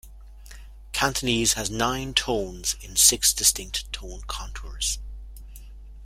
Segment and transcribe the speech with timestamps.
[0.93, 4.97] Cantonese has nine tones in six distinct tone contours.